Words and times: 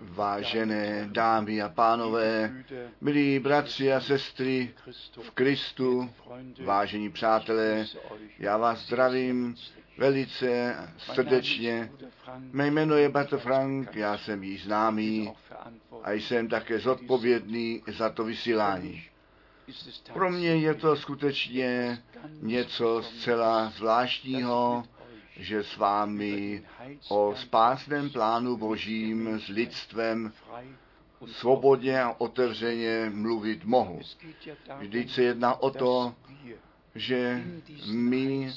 Vážené 0.00 1.08
dámy 1.12 1.62
a 1.62 1.68
pánové, 1.68 2.64
milí 3.00 3.38
bratři 3.38 3.92
a 3.92 4.00
sestry 4.00 4.74
v 5.22 5.30
Kristu, 5.30 6.10
vážení 6.64 7.10
přátelé, 7.10 7.86
já 8.38 8.56
vás 8.56 8.86
zdravím 8.86 9.56
velice 9.98 10.76
srdečně. 10.98 11.90
Mé 12.52 12.66
jméno 12.66 12.96
je 12.96 13.08
Bart 13.08 13.30
Frank, 13.38 13.94
já 13.94 14.18
jsem 14.18 14.42
již 14.42 14.64
známý 14.64 15.32
a 16.02 16.12
jsem 16.12 16.48
také 16.48 16.78
zodpovědný 16.78 17.82
za 17.86 18.10
to 18.10 18.24
vysílání. 18.24 19.04
Pro 20.12 20.30
mě 20.30 20.56
je 20.56 20.74
to 20.74 20.96
skutečně 20.96 21.98
něco 22.42 23.02
zcela 23.02 23.72
zvláštního, 23.76 24.84
že 25.38 25.64
s 25.64 25.76
vámi 25.76 26.62
o 27.08 27.34
spásném 27.36 28.10
plánu 28.10 28.56
božím 28.56 29.40
s 29.40 29.48
lidstvem 29.48 30.32
svobodně 31.26 32.02
a 32.02 32.14
otevřeně 32.18 33.10
mluvit 33.14 33.64
mohu. 33.64 34.00
Vždyť 34.78 35.10
se 35.10 35.22
jedná 35.22 35.62
o 35.62 35.70
to, 35.70 36.14
že 36.94 37.44
my 37.92 38.52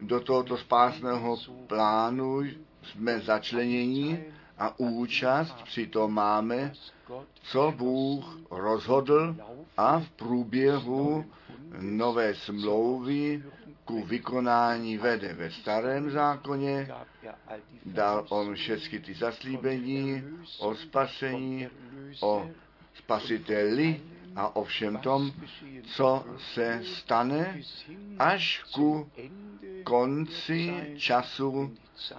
do 0.00 0.20
tohoto 0.20 0.56
spásného 0.56 1.36
plánu 1.66 2.40
jsme 2.82 3.20
začleněni 3.20 4.24
a 4.58 4.78
účast 4.78 5.62
přitom 5.62 6.14
máme, 6.14 6.72
co 7.42 7.74
Bůh 7.76 8.38
rozhodl 8.50 9.36
a 9.76 10.00
v 10.00 10.10
průběhu 10.10 11.24
nové 11.80 12.34
smlouvy 12.34 13.42
ku 13.84 14.04
vykonání 14.04 14.98
vede. 14.98 15.32
Ve 15.32 15.50
starém 15.50 16.10
zákoně 16.10 16.88
dal 17.86 18.26
on 18.28 18.54
všechny 18.54 19.00
ty 19.00 19.14
zaslíbení 19.14 20.22
o 20.58 20.74
spasení, 20.74 21.68
o 22.20 22.50
spasiteli 22.94 24.00
a 24.36 24.56
o 24.56 24.64
všem 24.64 24.96
tom, 24.96 25.32
co 25.84 26.24
se 26.54 26.80
stane 26.84 27.60
až 28.18 28.64
ku 28.74 29.10
konci 29.84 30.94
času, 30.96 31.74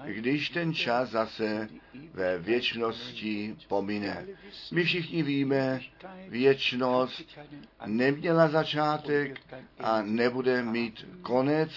když 0.06 0.50
ten 0.50 0.74
čas 0.74 1.10
zase 1.10 1.70
ve 2.14 2.38
věčnosti 2.40 3.56
pomine. 3.68 4.26
My 4.72 4.84
všichni 4.84 5.24
víme, 5.24 5.80
věčnost 6.28 7.40
neměla 7.86 8.48
začátek 8.48 9.40
a 9.80 10.02
nebude 10.02 10.64
mít 10.64 11.06
konec. 11.22 11.72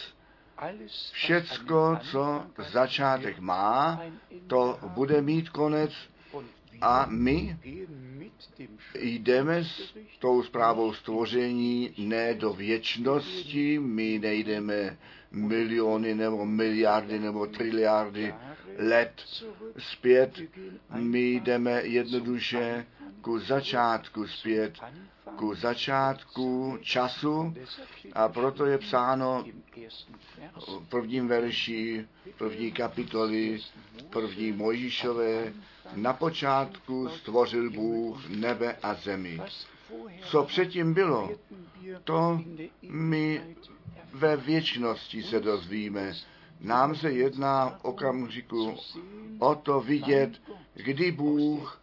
Všecko, 1.13 1.99
co 2.11 2.47
začátek 2.71 3.39
má, 3.39 4.03
to 4.47 4.79
bude 4.87 5.23
mít 5.23 5.49
konec 5.49 5.93
a 6.83 7.07
my 7.11 7.57
jdeme 8.95 9.65
s 9.65 9.95
tou 10.19 10.43
zprávou 10.43 10.93
stvoření 10.95 11.95
ne 11.99 12.35
do 12.35 12.53
věčnosti, 12.53 13.79
my 13.79 14.19
nejdeme 14.19 14.99
miliony 15.33 16.15
nebo 16.15 16.47
miliardy 16.47 17.19
nebo 17.19 17.47
triliardy 17.47 18.35
let 18.79 19.23
zpět, 19.79 20.41
my 20.95 21.31
jdeme 21.33 21.83
jednoduše 21.83 22.87
ku 23.21 23.39
začátku 23.39 24.27
zpět, 24.27 24.75
ku 25.37 25.55
začátku 25.55 26.79
času. 26.83 27.55
A 28.13 28.29
proto 28.29 28.67
je 28.67 28.79
psáno 28.79 29.45
v 30.57 30.89
prvním 30.89 31.29
verši 31.29 32.07
první 32.39 32.73
kapitoly 32.73 33.61
první 34.11 34.53
Mojžíšové 34.53 35.53
na 35.95 36.13
počátku 36.13 37.09
stvořil 37.09 37.71
Bůh 37.71 38.29
nebe 38.29 38.77
a 38.83 38.95
zemi. 38.95 39.41
Co 40.25 40.45
předtím 40.45 40.95
bylo, 40.95 41.31
to 42.05 42.41
my 42.83 43.43
ve 44.13 44.37
věčnosti 44.37 45.23
se 45.23 45.41
dozvíme. 45.41 46.13
Nám 46.61 46.95
se 46.97 47.13
jedná 47.13 47.69
v 47.69 47.85
okamžiku 47.85 48.77
o 49.39 49.55
to 49.55 49.81
vidět, 49.81 50.41
kdy 50.75 51.13
Bůh 51.13 51.83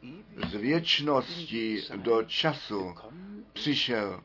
z 0.50 0.56
věčnosti 0.56 1.84
do 1.96 2.24
času 2.24 2.96
přišel, 3.54 4.22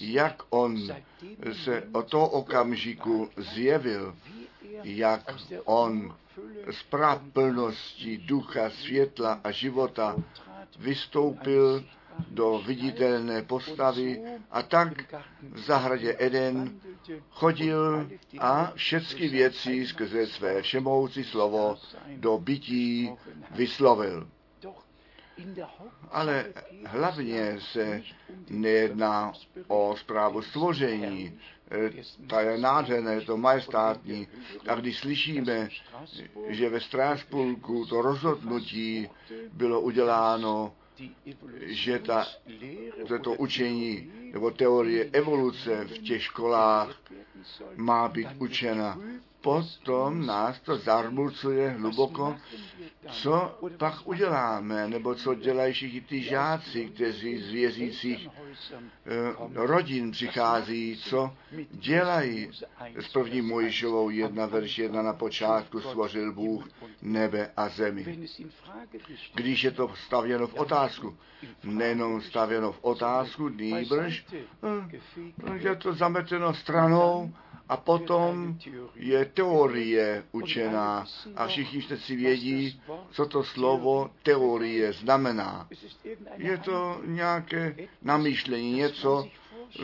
jak 0.00 0.42
On 0.50 0.88
se 1.52 1.88
o 1.92 2.02
to 2.02 2.26
okamžiku 2.26 3.30
zjevil, 3.36 4.16
jak 4.82 5.34
On 5.64 6.16
plnosti 7.32 8.18
ducha, 8.18 8.70
světla 8.70 9.40
a 9.44 9.50
života 9.50 10.16
vystoupil 10.78 11.84
do 12.30 12.62
viditelné 12.66 13.42
postavy 13.42 14.22
a 14.50 14.62
tak 14.62 15.14
v 15.42 15.58
zahradě 15.58 16.16
Eden 16.18 16.80
chodil 17.30 18.10
a 18.38 18.72
všechny 18.74 19.28
věci 19.28 19.86
skrze 19.86 20.26
své 20.26 20.62
všemoucí 20.62 21.24
slovo 21.24 21.76
do 22.16 22.38
bytí 22.38 23.10
vyslovil. 23.50 24.28
Ale 26.10 26.46
hlavně 26.86 27.56
se 27.60 28.02
nejedná 28.48 29.32
o 29.68 29.94
zprávu 29.98 30.42
stvoření, 30.42 31.38
ta 32.26 32.40
je 32.40 32.58
nádherné, 32.58 33.14
je 33.14 33.20
to 33.20 33.36
majestátní. 33.36 34.28
A 34.68 34.74
když 34.74 34.98
slyšíme, 34.98 35.68
že 36.48 36.68
ve 36.68 36.80
Strasburgu 36.80 37.86
to 37.86 38.02
rozhodnutí 38.02 39.08
bylo 39.52 39.80
uděláno, 39.80 40.74
že 41.60 41.98
ta, 41.98 42.26
toto 43.08 43.32
učení 43.34 44.10
nebo 44.32 44.50
teorie 44.50 45.04
evoluce 45.12 45.84
v 45.84 45.98
těch 45.98 46.22
školách 46.22 46.96
má 47.76 48.08
být 48.08 48.28
učena 48.38 48.98
potom 49.48 50.26
nás 50.26 50.60
to 50.60 50.76
zarmucuje 50.76 51.70
hluboko, 51.70 52.36
co 53.10 53.58
pak 53.76 53.94
uděláme, 54.04 54.88
nebo 54.88 55.14
co 55.14 55.34
dělají 55.34 55.72
všichni 55.72 56.00
ty 56.00 56.22
žáci, 56.22 56.84
kteří 56.94 57.38
z 57.38 57.50
věřících 57.50 58.28
eh, 58.28 59.34
rodin 59.54 60.10
přichází, 60.10 60.96
co 60.96 61.34
dělají? 61.70 62.50
S 62.98 63.08
první 63.12 63.42
Mojišovou 63.42 64.10
jedna 64.10 64.46
verš 64.46 64.78
jedna 64.78 65.02
na 65.02 65.12
počátku 65.12 65.80
stvořil 65.80 66.32
Bůh 66.32 66.68
nebe 67.02 67.50
a 67.56 67.68
zemi. 67.68 68.18
Když 69.34 69.64
je 69.64 69.70
to 69.70 69.90
stavěno 70.06 70.46
v 70.46 70.54
otázku, 70.54 71.16
nejenom 71.64 72.20
stavěno 72.20 72.72
v 72.72 72.78
otázku, 72.80 73.48
nýbrž, 73.48 74.26
eh, 74.32 75.58
je 75.58 75.76
to 75.76 75.92
zameteno 75.92 76.54
stranou, 76.54 77.32
a 77.68 77.76
potom 77.76 78.58
je 78.94 79.24
teorie 79.24 80.24
učená 80.32 81.06
a 81.36 81.46
všichni 81.46 81.82
si 81.82 82.16
vědí, 82.16 82.80
co 83.10 83.26
to 83.26 83.44
slovo 83.44 84.10
teorie 84.22 84.92
znamená. 84.92 85.68
Je 86.36 86.58
to 86.58 87.00
nějaké 87.04 87.76
namýšlení, 88.02 88.72
něco, 88.72 89.28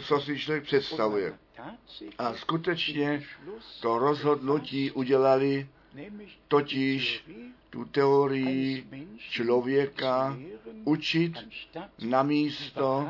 co 0.03 0.21
si 0.21 0.39
člověk 0.39 0.65
představuje. 0.65 1.39
A 2.19 2.35
skutečně 2.35 3.23
to 3.81 3.99
rozhodnutí 3.99 4.91
udělali 4.91 5.69
totiž 6.49 7.25
tu 7.71 7.85
teorii 7.85 8.87
člověka 9.19 10.37
učit 10.85 11.33
na 12.09 12.23
místo 12.23 13.09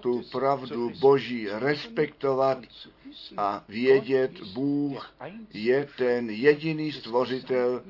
tu 0.00 0.22
pravdu 0.32 0.90
Boží 1.00 1.48
respektovat 1.48 2.58
a 3.36 3.64
vědět, 3.68 4.40
Bůh 4.40 5.14
je 5.52 5.88
ten 5.98 6.30
jediný 6.30 6.92
stvořitel 6.92 7.84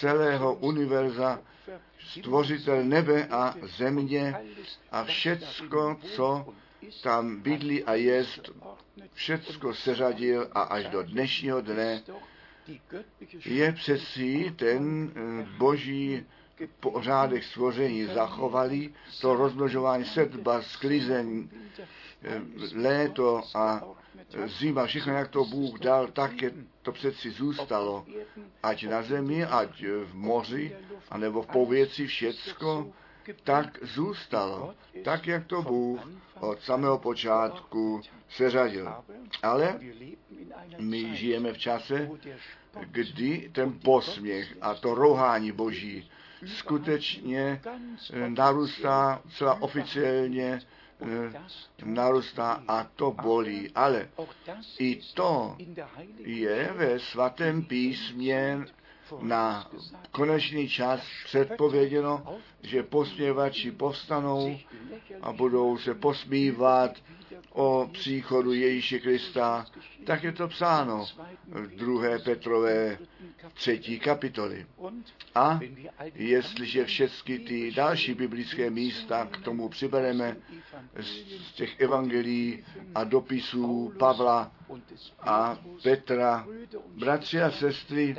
celého 0.00 0.54
univerza, 0.54 1.40
stvořitel 1.98 2.84
nebe 2.84 3.26
a 3.26 3.54
země 3.78 4.34
a 4.90 5.04
všecko, 5.04 5.98
co 6.14 6.54
tam 7.02 7.40
bydlí 7.40 7.84
a 7.84 7.94
jest, 7.94 8.50
všecko 9.12 9.74
seřadil 9.74 10.48
a 10.52 10.62
až 10.62 10.86
do 10.86 11.02
dnešního 11.02 11.60
dne 11.60 12.02
je 13.44 13.72
přeci 13.72 14.54
ten 14.56 15.12
eh, 15.16 15.46
boží 16.60 16.66
pořádek 16.80 17.44
stvoření 17.44 18.04
zachovali, 18.06 18.90
to 19.20 19.34
rozmnožování 19.34 20.04
sedba, 20.04 20.62
sklizeň, 20.62 21.48
eh, 22.22 22.42
léto 22.74 23.42
a 23.54 23.82
zima, 24.46 24.86
všechno, 24.86 25.12
jak 25.12 25.28
to 25.28 25.44
Bůh 25.44 25.78
dal, 25.78 26.06
tak 26.06 26.42
je 26.42 26.52
to 26.82 26.92
přeci 26.92 27.30
zůstalo. 27.30 28.06
Ať 28.62 28.84
na 28.84 29.02
zemi, 29.02 29.44
ať 29.44 29.84
v 30.04 30.14
moři, 30.14 30.76
anebo 31.10 31.42
v 31.42 31.46
pověci, 31.46 32.06
všecko, 32.06 32.92
tak 33.44 33.78
zůstalo. 33.82 34.74
Tak, 35.04 35.26
jak 35.26 35.46
to 35.46 35.62
Bůh 35.62 36.00
od 36.40 36.62
samého 36.62 36.98
počátku 36.98 38.00
seřadil. 38.28 38.94
Ale 39.42 39.80
my 40.78 41.16
žijeme 41.16 41.52
v 41.52 41.58
čase, 41.58 42.10
kdy 42.80 43.50
ten 43.52 43.72
posměch 43.72 44.56
a 44.60 44.74
to 44.74 44.94
rouhání 44.94 45.52
Boží 45.52 46.10
skutečně 46.46 47.60
narůstá 48.28 49.22
celá 49.36 49.62
oficiálně 49.62 50.60
narůstá 51.84 52.62
a 52.68 52.84
to 52.96 53.10
bolí. 53.22 53.70
Ale 53.74 54.08
i 54.78 55.00
to 55.14 55.56
je 56.18 56.72
ve 56.76 56.98
svatém 56.98 57.64
písmě 57.64 58.58
na 59.20 59.70
konečný 60.10 60.68
čas 60.68 61.00
předpověděno, 61.24 62.38
že 62.62 62.82
posměvači 62.82 63.72
povstanou 63.72 64.58
a 65.22 65.32
budou 65.32 65.78
se 65.78 65.94
posmívat 65.94 66.96
o 67.52 67.90
příchodu 67.92 68.52
Ježíše 68.52 68.98
Krista, 68.98 69.66
tak 70.04 70.22
je 70.22 70.32
to 70.32 70.48
psáno 70.48 71.06
v 71.46 71.66
2. 71.66 72.18
Petrové 72.24 72.98
třetí 73.54 74.00
kapitoly. 74.00 74.66
A 75.34 75.60
jestliže 76.14 76.84
všechny 76.84 77.38
ty 77.38 77.72
další 77.72 78.14
biblické 78.14 78.70
místa 78.70 79.26
k 79.26 79.36
tomu 79.44 79.68
přibereme 79.68 80.36
z 81.00 81.52
těch 81.52 81.80
evangelií 81.80 82.64
a 82.94 83.04
dopisů 83.04 83.92
Pavla 83.98 84.52
a 85.20 85.58
Petra, 85.82 86.46
bratři 86.86 87.42
a 87.42 87.50
sestry, 87.50 88.16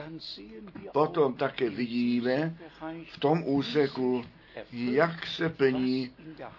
potom 0.94 1.34
také 1.34 1.70
vidíme 1.70 2.58
v 3.12 3.20
tom 3.20 3.44
úseku, 3.48 4.26
jak 4.72 5.28
se 5.28 5.50
plní, 5.50 6.12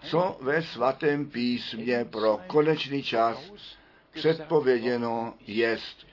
co 0.02 0.38
ve 0.40 0.62
svatém 0.62 1.30
písmě 1.30 2.04
pro 2.04 2.38
konečný 2.46 3.02
čas 3.02 3.52
předpověděno 4.10 5.34
jest. 5.46 6.11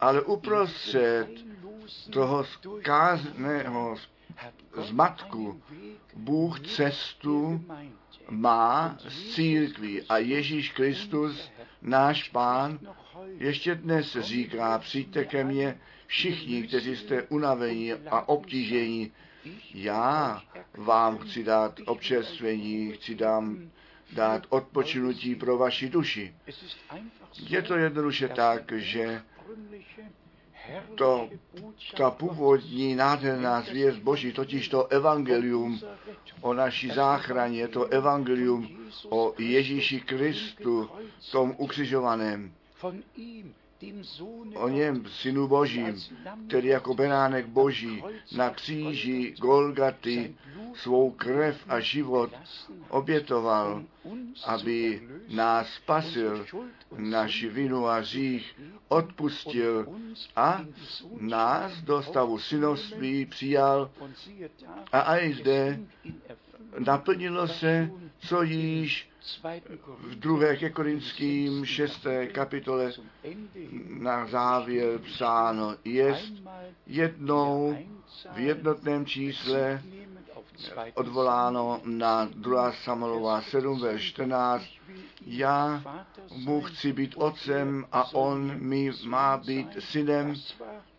Ale 0.00 0.22
uprostřed 0.22 1.28
toho 2.10 2.44
zkázného 2.44 3.96
zmatku 4.76 5.62
Bůh 6.14 6.60
cestu 6.60 7.64
má 8.30 8.96
z 9.08 9.34
církví. 9.34 10.02
A 10.02 10.18
Ježíš 10.18 10.72
Kristus, 10.72 11.50
náš 11.82 12.28
pán, 12.28 12.78
ještě 13.36 13.74
dnes 13.74 14.16
říká, 14.20 14.78
přijďte 14.78 15.24
ke 15.24 15.44
mně 15.44 15.80
všichni, 16.06 16.62
kteří 16.62 16.96
jste 16.96 17.22
unavení 17.22 17.92
a 17.92 18.28
obtížení, 18.28 19.12
já 19.74 20.42
vám 20.76 21.18
chci 21.18 21.44
dát 21.44 21.80
občerstvení, 21.86 22.92
chci 22.92 23.14
dám 23.14 23.70
dát 24.12 24.46
odpočinutí 24.48 25.34
pro 25.34 25.58
vaši 25.58 25.88
duši. 25.88 26.34
Je 27.48 27.62
to 27.62 27.76
jednoduše 27.76 28.28
tak, 28.28 28.72
že 28.76 29.22
to, 30.94 31.28
ta 31.96 32.10
původní 32.10 32.94
nádherná 32.94 33.62
zvěst 33.62 33.98
Boží, 33.98 34.32
totiž 34.32 34.68
to 34.68 34.86
evangelium 34.86 35.80
o 36.40 36.54
naší 36.54 36.88
záchraně, 36.90 37.68
to 37.68 37.84
evangelium 37.84 38.68
o 39.08 39.34
Ježíši 39.38 40.00
Kristu, 40.00 40.90
tom 41.32 41.54
ukřižovaném, 41.58 42.52
o 44.54 44.68
něm, 44.68 45.04
synu 45.08 45.48
božím, 45.48 45.96
který 46.48 46.68
jako 46.68 46.94
beránek 46.94 47.46
boží 47.46 48.02
na 48.36 48.50
kříži 48.50 49.34
Golgaty 49.38 50.34
svou 50.74 51.10
krev 51.10 51.64
a 51.68 51.80
život 51.80 52.30
obětoval, 52.88 53.82
aby 54.46 55.08
nás 55.28 55.68
spasil, 55.68 56.46
naši 56.98 57.48
vinu 57.48 57.86
a 57.86 58.02
řích 58.02 58.60
odpustil 58.88 59.86
a 60.36 60.64
nás 61.20 61.82
do 61.82 62.02
stavu 62.02 62.38
synovství 62.38 63.26
přijal. 63.26 63.90
A 64.92 65.18
i 65.18 65.32
zde 65.32 65.80
naplnilo 66.78 67.48
se, 67.48 67.90
co 68.18 68.42
již 68.42 69.08
v 70.00 70.14
druhé 70.14 70.56
ke 70.56 70.70
Korinským 70.70 71.64
šesté 71.64 72.26
kapitole 72.26 72.92
na 73.88 74.26
závěr 74.26 74.98
psáno 74.98 75.76
jest 75.84 76.32
jednou 76.86 77.78
v 78.34 78.38
jednotném 78.38 79.06
čísle 79.06 79.82
odvoláno 80.94 81.80
na 81.84 82.28
2. 82.34 82.72
Samuelová 82.72 83.42
7, 83.42 83.80
ve 83.80 83.98
14. 83.98 84.64
Já 85.26 85.82
mu 86.30 86.60
chci 86.60 86.92
být 86.92 87.14
otcem 87.16 87.86
a 87.92 88.14
on 88.14 88.60
mi 88.62 88.90
má 89.04 89.36
být 89.36 89.76
synem. 89.78 90.34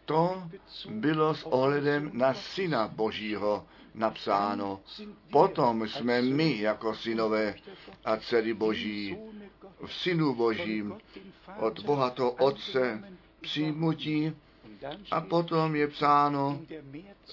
To 0.06 0.44
bylo 0.90 1.36
s 1.36 1.44
ohledem 1.44 2.10
na 2.14 2.34
syna 2.34 2.88
Božího 2.88 3.66
napsáno. 3.96 4.80
Potom 5.32 5.88
jsme 5.88 6.22
my 6.22 6.60
jako 6.60 6.96
synové 6.96 7.56
a 8.06 8.18
dcery 8.18 8.54
Boží 8.54 9.18
v 9.86 9.94
synu 9.94 10.36
Božím 10.36 10.98
od 11.60 11.80
Boha 11.80 12.10
to 12.10 12.32
Otce 12.32 13.04
přijmutí 13.42 14.36
a 15.12 15.22
potom 15.22 15.76
je 15.76 15.88
psáno 15.88 16.62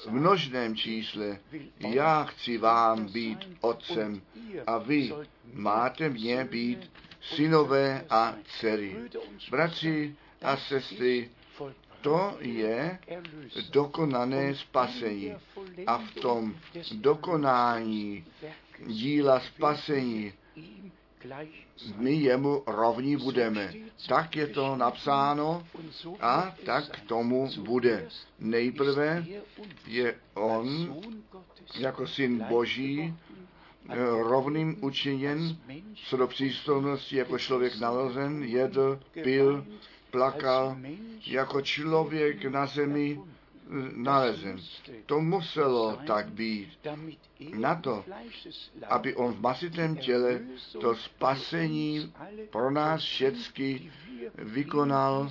v 0.06 0.10
množném 0.10 0.76
čísle, 0.76 1.38
já 1.78 2.24
chci 2.24 2.58
vám 2.58 3.06
být 3.12 3.38
otcem 3.60 4.22
a 4.66 4.78
vy 4.78 5.12
máte 5.52 6.08
mě 6.08 6.44
být 6.44 6.90
synové 7.20 8.04
a 8.10 8.34
dcery. 8.44 8.96
Bratři 9.50 10.16
a 10.42 10.56
sestry, 10.56 11.30
to 12.00 12.36
je 12.40 12.98
dokonané 13.70 14.54
spasení. 14.54 15.32
A 15.86 15.98
v 15.98 16.14
tom 16.14 16.54
dokonání 16.92 18.24
díla 18.86 19.40
spasení 19.40 20.32
my 21.96 22.14
jemu 22.14 22.62
rovní 22.66 23.16
budeme. 23.16 23.72
Tak 24.08 24.36
je 24.36 24.46
to 24.46 24.76
napsáno 24.76 25.66
a 26.20 26.54
tak 26.64 27.00
tomu 27.00 27.50
bude. 27.58 28.08
Nejprve 28.38 29.24
je 29.86 30.14
on 30.34 30.96
jako 31.78 32.06
syn 32.06 32.44
Boží 32.48 33.14
rovným 34.22 34.84
učiněn 34.84 35.56
co 36.08 36.16
do 36.16 36.26
přístojnosti 36.26 37.16
jako 37.16 37.38
člověk 37.38 37.78
narozen, 37.78 38.42
jedl, 38.42 39.00
pil, 39.22 39.66
plakal 40.10 40.76
jako 41.26 41.60
člověk 41.60 42.44
na 42.44 42.66
zemi 42.66 43.20
nalezen. 43.96 44.56
To 45.06 45.20
muselo 45.20 45.98
tak 46.06 46.28
být. 46.28 46.78
Na 47.54 47.74
to, 47.74 48.04
aby 48.88 49.16
on 49.16 49.32
v 49.32 49.40
masitém 49.40 49.96
těle 49.96 50.40
to 50.80 50.96
spasení 50.96 52.12
pro 52.50 52.70
nás 52.70 53.00
všecky 53.00 53.92
vykonal, 54.34 55.30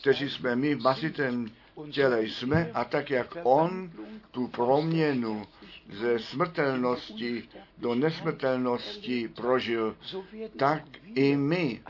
kteří 0.00 0.30
jsme 0.30 0.56
my 0.56 0.74
v 0.74 0.82
masitém 0.82 1.50
těle 1.90 2.22
jsme 2.22 2.70
a 2.72 2.84
tak, 2.84 3.10
jak 3.10 3.36
on 3.42 3.90
tu 4.30 4.48
proměnu 4.48 5.46
ze 5.92 6.18
smrtelnosti 6.18 7.48
do 7.78 7.94
nesmrtelnosti 7.94 9.28
prožil, 9.28 9.96
tak 10.58 10.82
i 11.14 11.36
my 11.36 11.80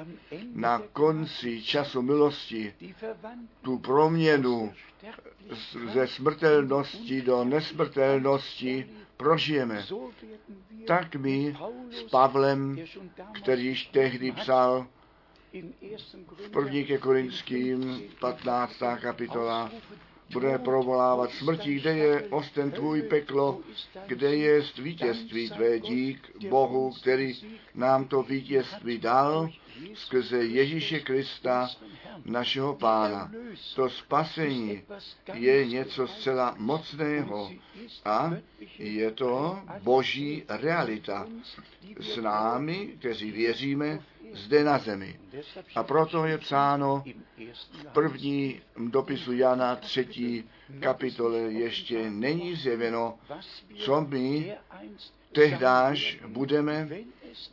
na 0.55 0.83
konci 0.93 1.63
času 1.63 2.03
milosti 2.03 2.75
tu 3.63 3.79
proměnu 3.79 4.73
ze 5.93 6.07
smrtelnosti 6.07 7.23
do 7.23 7.45
nesmrtelnosti 7.45 8.87
prožijeme. 9.17 9.85
Tak 10.87 11.15
my 11.15 11.57
s 11.91 12.03
Pavlem, 12.03 12.79
který 13.33 13.65
již 13.65 13.87
tehdy 13.87 14.33
psal 14.33 14.87
v 16.47 16.51
první 16.51 16.85
ke 16.85 16.99
Korinským 16.99 18.03
15. 18.21 18.75
kapitola, 19.01 19.71
bude 20.33 20.59
provolávat 20.59 21.31
smrti, 21.31 21.75
kde 21.75 21.97
je 21.97 22.23
osten 22.31 22.71
tvůj 22.71 23.03
peklo, 23.03 23.61
kde 24.07 24.37
je 24.37 24.63
vítězství 24.79 25.51
tvé 25.51 25.81
dík 25.81 26.31
Bohu, 26.49 26.93
který 27.01 27.35
nám 27.75 28.05
to 28.05 28.23
vítězství 28.23 28.99
dal 28.99 29.49
skrze 29.95 30.45
Ježíše 30.45 31.01
Krista, 31.01 31.69
našeho 32.25 32.75
pána. 32.75 33.33
To 33.75 33.91
spasení 33.91 34.83
je 35.35 35.67
něco 35.67 36.07
zcela 36.07 36.55
mocného 36.59 37.51
a 38.05 38.33
je 38.79 39.11
to 39.11 39.59
boží 39.83 40.43
realita 40.49 41.27
s 42.01 42.17
námi, 42.17 42.95
kteří 42.99 43.31
věříme 43.31 44.01
zde 44.35 44.65
na 44.65 44.79
zemi. 44.79 45.21
A 45.75 45.83
proto 45.83 46.25
je 46.25 46.39
psáno 46.39 47.05
v 47.73 47.85
první 47.93 48.61
dopisu 48.77 49.33
Jana 49.33 49.77
třetí 49.77 50.45
kapitole 50.81 51.39
ještě 51.39 52.11
není 52.11 52.57
zjeveno, 52.57 53.19
co 53.77 54.01
my 54.01 54.55
tehdáž 55.33 56.19
budeme, 56.27 56.89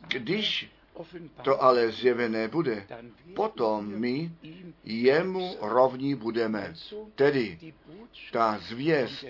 když 0.08 0.70
to 1.42 1.62
ale 1.62 1.90
zjevené 1.90 2.48
bude, 2.48 2.86
potom 3.34 3.86
my 3.86 4.30
jemu 4.84 5.56
rovní 5.60 6.14
budeme. 6.14 6.74
Tedy 7.14 7.58
ta 8.32 8.58
zvěst 8.58 9.24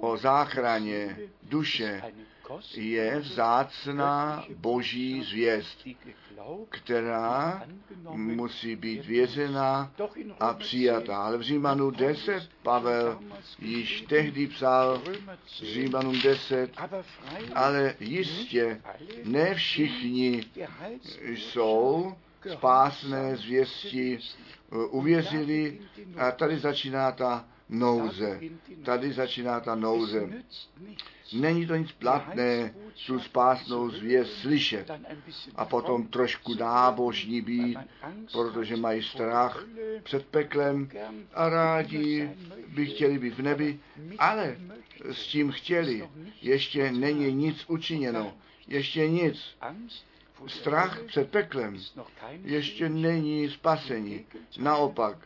o 0.00 0.16
záchraně 0.16 1.18
duše 1.42 2.02
je 2.74 3.18
vzácná 3.18 4.44
boží 4.56 5.22
zvěst, 5.22 5.86
která 6.68 7.62
musí 8.12 8.76
být 8.76 9.06
vězená 9.06 9.92
a 10.40 10.54
přijatá. 10.54 11.16
Ale 11.16 11.38
v 11.38 11.42
Římanu 11.42 11.90
10 11.90 12.48
Pavel 12.62 13.18
již 13.58 14.00
tehdy 14.00 14.46
psal 14.46 15.02
Římanům 15.46 16.20
10, 16.20 16.70
ale 17.54 17.94
jistě 18.00 18.80
ne 19.24 19.54
všichni 19.54 20.44
jsou 21.20 22.14
spásné 22.52 23.36
zvěsti 23.36 24.18
uvěřili. 24.90 25.80
a 26.16 26.30
tady 26.30 26.58
začíná 26.58 27.12
ta 27.12 27.44
nouze. 27.70 28.40
Tady 28.84 29.12
začíná 29.12 29.60
ta 29.60 29.74
nouze. 29.74 30.28
Není 31.32 31.66
to 31.66 31.76
nic 31.76 31.92
platné 31.92 32.74
tu 33.06 33.20
spásnou 33.20 33.90
zvěst 33.90 34.32
slyšet 34.32 34.90
a 35.56 35.64
potom 35.64 36.06
trošku 36.06 36.54
nábožní 36.54 37.40
být, 37.40 37.78
protože 38.32 38.76
mají 38.76 39.02
strach 39.02 39.64
před 40.02 40.26
peklem 40.26 40.88
a 41.34 41.48
rádi 41.48 42.30
by 42.68 42.86
chtěli 42.86 43.18
být 43.18 43.34
v 43.34 43.42
nebi, 43.42 43.80
ale 44.18 44.56
s 45.12 45.26
tím 45.26 45.52
chtěli. 45.52 46.08
Ještě 46.42 46.92
není 46.92 47.32
nic 47.32 47.64
učiněno. 47.68 48.32
Ještě 48.68 49.08
nic. 49.08 49.56
Strach 50.46 51.02
před 51.02 51.30
peklem 51.30 51.78
ještě 52.44 52.88
není 52.88 53.50
spasení. 53.50 54.26
Naopak, 54.58 55.18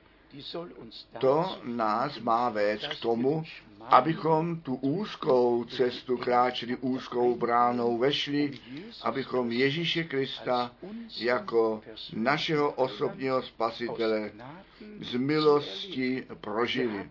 to 1.18 1.58
nás 1.64 2.18
má 2.18 2.48
vést 2.48 2.86
k 2.86 3.00
tomu, 3.00 3.44
abychom 3.80 4.60
tu 4.60 4.74
úzkou 4.74 5.64
cestu 5.64 6.16
kráčeli 6.16 6.76
úzkou 6.76 7.34
bránou 7.36 7.98
vešli, 7.98 8.58
abychom 9.02 9.52
Ježíše 9.52 10.04
Krista 10.04 10.70
jako 11.20 11.82
našeho 12.12 12.72
osobního 12.72 13.42
spasitele 13.42 14.30
z 15.00 15.14
milosti 15.14 16.26
prožili. 16.40 17.10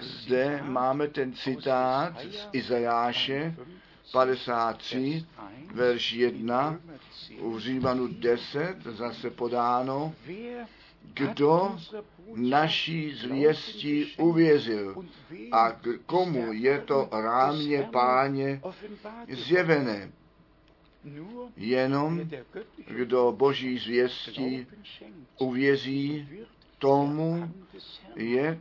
Zde 0.00 0.62
máme 0.66 1.08
ten 1.08 1.32
citát 1.32 2.20
z 2.30 2.48
Izajáše 2.52 3.54
53, 4.12 5.24
verš 5.74 6.12
1, 6.12 6.78
u 7.40 7.58
Římanu 7.58 8.08
10, 8.08 8.76
zase 8.84 9.30
podáno, 9.30 10.14
kdo 11.02 11.78
naší 12.34 13.14
zvěstí 13.14 14.12
uvěřil 14.18 15.04
a 15.52 15.72
k 15.72 15.86
komu 16.06 16.52
je 16.52 16.80
to 16.80 17.08
rámě 17.12 17.88
páně 17.92 18.60
zjevené. 19.28 20.12
Jenom 21.56 22.20
kdo 22.86 23.32
boží 23.38 23.78
zvěstí 23.78 24.66
uvěří, 25.38 26.28
tomu 26.78 27.52
je 28.16 28.58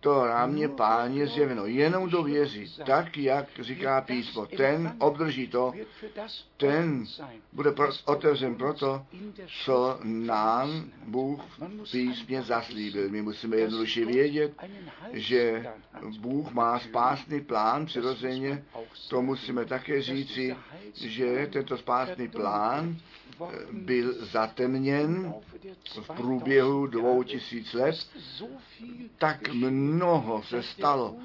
to 0.00 0.26
rámě 0.26 0.68
páně 0.68 1.26
zjeveno. 1.26 1.66
Jenom 1.66 2.08
kdo 2.08 2.22
věří, 2.22 2.74
tak 2.86 3.16
jak 3.16 3.46
říká 3.60 4.00
písmo, 4.00 4.46
ten 4.46 4.96
obdrží 4.98 5.48
to, 5.48 5.72
ten 6.56 7.04
bude 7.52 7.70
otevřen 8.04 8.54
proto, 8.54 9.06
co 9.64 9.98
nám 10.02 10.84
Bůh 11.06 11.40
v 11.58 11.90
písmě 11.90 12.42
zaslíbil. 12.42 13.10
My 13.10 13.22
musíme 13.22 13.56
jednoduše 13.56 14.04
vědět, 14.04 14.52
že 15.12 15.66
Bůh 16.18 16.52
má 16.52 16.78
spásný 16.78 17.40
plán 17.40 17.86
přirozeně, 17.86 18.64
to 19.08 19.22
musíme 19.22 19.64
také 19.64 20.02
říci, 20.02 20.56
že 20.94 21.48
tento 21.52 21.76
spásný 21.76 22.28
plán 22.28 22.96
byl 23.72 24.26
zatemněn 24.26 25.34
v 26.02 26.10
průběhu 26.16 26.86
dvou 26.86 27.22
tisíc 27.22 27.72
let, 27.72 27.96
tak 29.18 29.48
mnoho 29.54 29.95
se 30.42 30.62
stalo. 30.62 31.16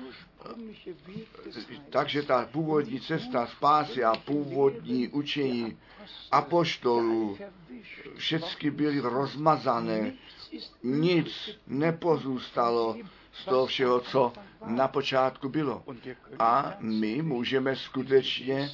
Takže 1.90 2.24
ta 2.24 2.50
původní 2.52 3.00
cesta 3.00 3.48
spásy 3.48 4.04
a 4.04 4.16
původní 4.16 5.08
učení 5.08 5.78
apoštolů 6.32 7.38
všechny 8.16 8.72
byly 8.72 9.00
rozmazané. 9.00 10.14
Nic 10.84 11.60
nepozůstalo 11.68 12.98
z 13.34 13.46
toho 13.46 13.66
všeho, 13.66 14.00
co 14.00 14.34
na 14.66 14.88
počátku 14.88 15.50
bylo. 15.50 15.84
A 16.40 16.74
my 16.80 17.22
můžeme 17.22 17.76
skutečně 17.76 18.70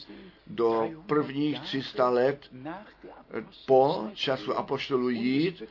do 0.47 0.89
prvních 1.05 1.59
300 1.59 2.09
let 2.09 2.51
po 3.65 4.07
času 4.13 4.53
apoštolu 4.57 5.09
jít 5.09 5.63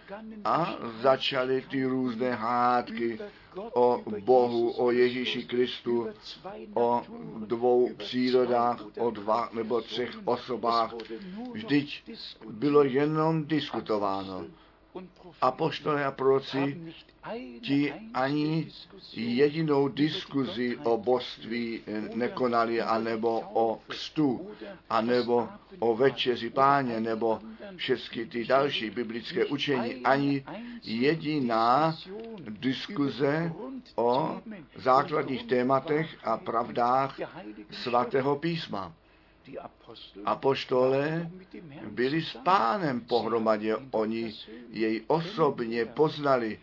a 0.45 0.75
začaly 1.00 1.64
ty 1.71 1.85
různé 1.85 2.35
hádky 2.35 3.18
o 3.75 4.02
Bohu, 4.25 4.72
o 4.84 4.90
Ježíši 4.90 5.44
Kristu, 5.44 6.08
o 6.75 7.02
dvou 7.46 7.94
přírodách, 7.96 8.84
o 8.98 9.10
dva 9.10 9.48
nebo 9.52 9.80
třech 9.80 10.10
osobách. 10.25 10.94
Vždyť 11.52 12.02
bylo 12.50 12.84
jenom 12.84 13.44
diskutováno. 13.44 14.44
Apoštolé 15.41 16.05
a 16.05 16.11
proroci 16.11 16.81
ti 17.61 17.93
ani 18.15 18.69
jedinou 19.17 19.88
diskuzi 19.88 20.76
o 20.76 20.97
božství 20.99 21.83
nekonali, 22.15 22.83
anebo 22.83 23.41
o 23.41 23.81
kstu, 23.88 24.50
anebo 24.91 25.49
o 25.79 25.97
večeři 25.97 26.50
páně, 26.50 27.00
nebo 27.00 27.41
všechny 27.76 28.26
ty 28.26 28.45
další 28.45 28.91
biblické 28.91 29.45
učení, 29.45 29.95
ani 29.95 30.45
jediná 30.85 31.97
diskuze 32.49 33.53
o 33.97 34.41
základních 34.76 35.45
tématech 35.47 36.17
a 36.25 36.37
pravdách 36.37 37.21
svatého 37.71 38.37
písma. 38.37 38.93
Apoštole 40.25 41.31
byli 41.91 42.23
s 42.23 42.37
pánem 42.45 43.00
pohromadě, 43.00 43.76
oni 43.91 44.35
jej 44.71 45.05
osobně 45.07 45.85
poznali, 45.85 46.59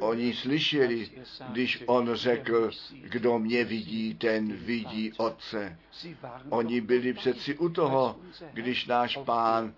oni 0.00 0.34
slyšeli, 0.34 1.10
když 1.48 1.82
on 1.86 2.14
řekl, 2.14 2.70
kdo 2.92 3.38
mě 3.38 3.64
vidí, 3.64 4.14
ten 4.14 4.52
vidí 4.52 5.12
Otce. 5.16 5.78
Oni 6.48 6.80
byli 6.80 7.12
přeci 7.12 7.58
u 7.58 7.68
toho, 7.68 8.16
když 8.52 8.86
náš 8.86 9.16
pán 9.24 9.74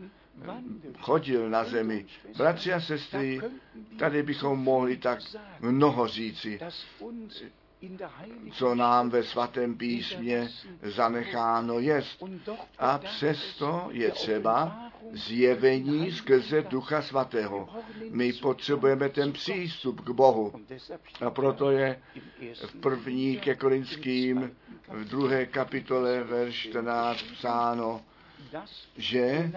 chodil 0.98 1.50
na 1.50 1.64
zemi. 1.64 2.06
Bratři 2.36 2.72
a 2.72 2.80
sestry, 2.80 3.40
tady 3.98 4.22
bychom 4.22 4.58
mohli 4.58 4.96
tak 4.96 5.18
mnoho 5.60 6.08
říci 6.08 6.60
co 8.52 8.74
nám 8.74 9.10
ve 9.10 9.22
svatém 9.22 9.76
písmě 9.76 10.48
zanecháno 10.82 11.78
jest. 11.78 12.24
A 12.78 12.98
přesto 12.98 13.88
je 13.90 14.10
třeba 14.10 14.90
zjevení 15.12 16.12
skrze 16.12 16.62
Ducha 16.62 17.02
Svatého. 17.02 17.68
My 18.10 18.32
potřebujeme 18.32 19.08
ten 19.08 19.32
přístup 19.32 20.00
k 20.00 20.10
Bohu. 20.10 20.52
A 21.26 21.30
proto 21.30 21.70
je 21.70 22.02
v 22.66 22.74
první 22.80 23.36
ke 23.38 23.54
Korinským 23.54 24.56
v 24.88 25.04
druhé 25.04 25.46
kapitole 25.46 26.22
verš 26.22 26.54
14 26.54 27.22
psáno, 27.22 28.00
že 28.96 29.50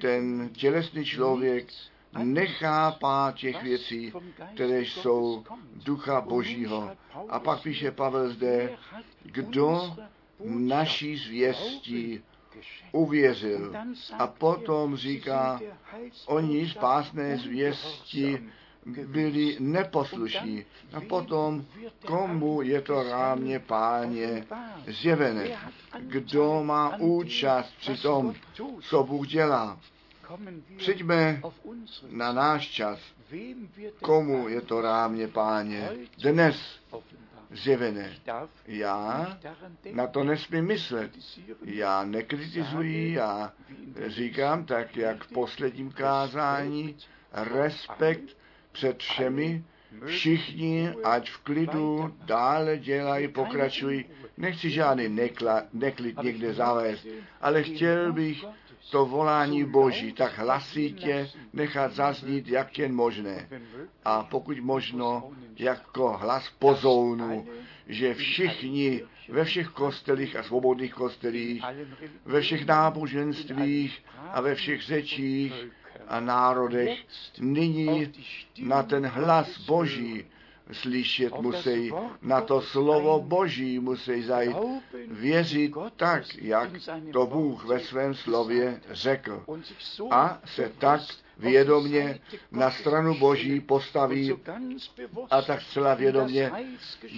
ten 0.00 0.48
tělesný 0.48 1.04
člověk 1.04 1.68
nechápá 2.22 3.32
těch 3.36 3.62
věcí, 3.62 4.12
které 4.54 4.80
jsou 4.80 5.44
ducha 5.84 6.20
božího. 6.20 6.90
A 7.28 7.40
pak 7.40 7.62
píše 7.62 7.90
Pavel 7.90 8.28
zde, 8.28 8.76
kdo 9.22 9.96
naší 10.44 11.16
zvěstí 11.16 12.20
uvěřil. 12.92 13.74
A 14.18 14.26
potom 14.26 14.96
říká, 14.96 15.60
oni 16.26 16.68
spásné 16.68 17.36
zvěsti 17.36 18.42
byli 18.86 19.56
neposlušní. 19.60 20.64
A 20.92 21.00
potom, 21.00 21.64
komu 22.06 22.62
je 22.62 22.80
to 22.80 23.02
rámě 23.02 23.58
páně 23.58 24.46
zjevené? 24.86 25.58
Kdo 25.98 26.64
má 26.64 26.96
účast 26.96 27.72
při 27.80 27.96
tom, 27.96 28.34
co 28.80 29.04
Bůh 29.04 29.26
dělá? 29.26 29.78
Přijďme 30.76 31.40
na 32.08 32.32
náš 32.32 32.68
čas. 32.68 33.00
Komu 34.02 34.48
je 34.48 34.60
to 34.60 34.80
rámě, 34.80 35.28
páně, 35.28 35.90
dnes 36.18 36.80
zjevené. 37.50 38.16
Já 38.66 39.38
na 39.92 40.06
to 40.06 40.24
nesmím 40.24 40.66
myslet. 40.66 41.10
Já 41.64 42.04
nekritizuji, 42.04 43.12
já 43.12 43.52
říkám 44.06 44.64
tak, 44.64 44.96
jak 44.96 45.24
v 45.24 45.32
posledním 45.32 45.92
kázání, 45.92 46.96
respekt 47.32 48.36
před 48.72 48.98
všemi, 48.98 49.64
všichni, 50.06 50.94
ať 51.04 51.30
v 51.30 51.38
klidu 51.38 52.14
dále 52.24 52.78
dělají, 52.78 53.28
pokračují. 53.28 54.04
Nechci 54.36 54.70
žádný 54.70 55.08
nekla, 55.08 55.62
neklid 55.72 56.22
někde 56.22 56.54
zavést, 56.54 57.06
ale 57.40 57.62
chtěl 57.62 58.12
bych 58.12 58.44
to 58.90 59.06
volání 59.06 59.64
Boží 59.64 60.12
tak 60.12 60.38
hlasitě 60.38 61.30
nechat 61.52 61.92
zaznít, 61.92 62.48
jak 62.48 62.78
jen 62.78 62.94
možné. 62.94 63.48
A 64.04 64.22
pokud 64.22 64.58
možno, 64.60 65.30
jako 65.58 66.16
hlas 66.16 66.50
pozounu, 66.58 67.46
že 67.86 68.14
všichni 68.14 69.02
ve 69.28 69.44
všech 69.44 69.68
kostelích 69.68 70.36
a 70.36 70.42
svobodných 70.42 70.94
kostelích, 70.94 71.64
ve 72.24 72.40
všech 72.40 72.66
náboženstvích 72.66 74.04
a 74.32 74.40
ve 74.40 74.54
všech 74.54 74.82
řečích 74.82 75.66
a 76.08 76.20
národech 76.20 76.98
nyní 77.40 78.12
na 78.62 78.82
ten 78.82 79.06
hlas 79.06 79.58
Boží 79.58 80.24
slyšet 80.72 81.34
musí, 81.40 81.92
na 82.22 82.40
to 82.40 82.60
slovo 82.60 83.20
Boží 83.20 83.78
musí 83.78 84.22
zajít, 84.22 84.56
věřit 85.10 85.74
tak, 85.96 86.22
jak 86.42 86.70
to 87.12 87.26
Bůh 87.26 87.64
ve 87.64 87.80
svém 87.80 88.14
slově 88.14 88.80
řekl. 88.90 89.44
A 90.10 90.40
se 90.44 90.72
tak 90.78 91.00
vědomně 91.38 92.20
na 92.50 92.70
stranu 92.70 93.14
Boží 93.14 93.60
postaví 93.60 94.34
a 95.30 95.42
tak 95.42 95.60
zcela 95.60 95.94
vědomně 95.94 96.52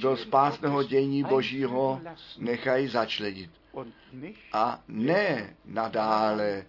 do 0.03 0.17
spásného 0.17 0.83
dění 0.83 1.25
Božího 1.25 2.01
nechají 2.39 2.89
začlenit. 2.89 3.51
A 4.53 4.83
ne 4.89 5.57
nadále 5.65 6.67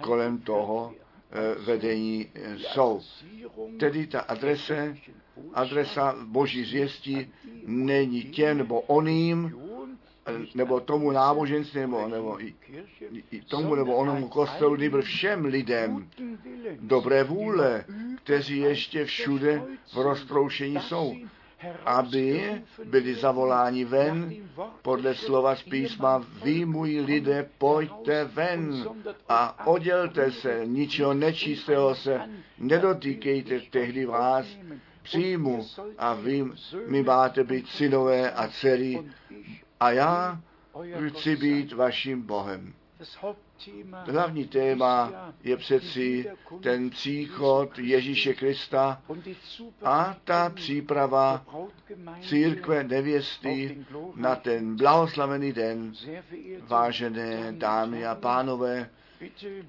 kolem 0.00 0.38
toho 0.38 0.94
eh, 0.94 1.54
vedení 1.54 2.30
eh, 2.34 2.58
jsou. 2.58 3.00
Tedy 3.78 4.06
ta 4.06 4.20
adrese, 4.20 4.96
adresa 5.54 6.16
Boží 6.24 6.64
zvěstí 6.64 7.32
není 7.66 8.22
těm 8.22 8.58
nebo 8.58 8.80
oným, 8.80 9.54
nebo 10.54 10.80
tomu 10.80 11.10
náboženství, 11.10 11.80
nebo, 11.80 12.08
nebo 12.08 12.42
i, 12.44 12.54
i 13.30 13.40
tomu 13.40 13.74
nebo 13.74 13.96
onomu 13.96 14.28
kostelu, 14.28 14.76
nebo 14.76 15.02
všem 15.02 15.44
lidem 15.44 16.08
dobré 16.80 17.24
vůle, 17.24 17.84
kteří 18.24 18.58
ještě 18.58 19.04
všude 19.04 19.62
v 19.94 19.96
roztroušení 19.96 20.76
jsou, 20.80 21.14
aby 21.84 22.52
byli 22.84 23.14
zavoláni 23.14 23.84
ven 23.84 24.34
podle 24.82 25.14
slova 25.14 25.56
z 25.56 25.62
písma, 25.62 26.24
vy 26.44 26.64
můj 26.64 27.00
lidé, 27.00 27.48
pojďte 27.58 28.24
ven 28.24 28.84
a 29.28 29.66
oddělte 29.66 30.32
se, 30.32 30.60
ničeho 30.64 31.14
nečistého 31.14 31.94
se 31.94 32.20
nedotýkejte 32.58 33.60
tehdy 33.70 34.04
vás, 34.04 34.46
přijmu 35.02 35.66
a 35.98 36.14
vy 36.14 36.44
mi 36.86 37.02
máte 37.02 37.44
být 37.44 37.68
synové 37.68 38.32
a 38.32 38.48
dcery 38.48 39.02
a 39.80 39.90
já 39.90 40.40
chci 41.08 41.36
být 41.36 41.72
vaším 41.72 42.22
Bohem. 42.22 42.74
Hlavní 43.92 44.44
téma 44.44 45.12
je 45.44 45.56
přeci 45.56 46.30
ten 46.62 46.90
příchod 46.90 47.78
Ježíše 47.78 48.34
Krista 48.34 49.02
a 49.82 50.16
ta 50.24 50.50
příprava 50.50 51.46
církve 52.20 52.84
nevěsty 52.84 53.84
na 54.14 54.36
ten 54.36 54.76
blahoslavený 54.76 55.52
den. 55.52 55.92
Vážené 56.60 57.52
dámy 57.52 58.06
a 58.06 58.14
pánové, 58.14 58.90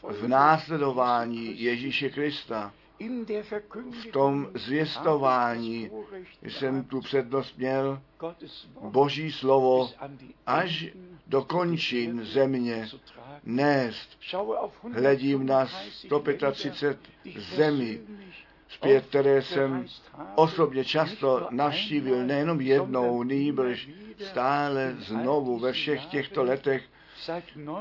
v 0.03 0.27
následování 0.27 1.61
Ježíše 1.61 2.09
Krista. 2.09 2.73
V 3.91 4.11
tom 4.11 4.47
zvěstování 4.53 5.91
jsem 6.47 6.83
tu 6.83 7.01
přednost 7.01 7.57
měl 7.57 8.01
Boží 8.81 9.31
slovo 9.31 9.89
až 10.45 10.85
do 11.27 11.43
končin 11.43 12.25
země 12.25 12.89
nést. 13.43 14.17
Hledím 14.93 15.45
na 15.45 15.67
135 15.91 16.99
zemí, 17.37 17.99
zpět, 18.69 19.05
které 19.05 19.41
jsem 19.41 19.85
osobně 20.35 20.85
často 20.85 21.47
navštívil 21.51 22.23
nejenom 22.25 22.61
jednou, 22.61 23.23
nýbrž 23.23 23.89
stále 24.29 24.95
znovu 24.99 25.59
ve 25.59 25.71
všech 25.71 26.05
těchto 26.05 26.43
letech 26.43 26.83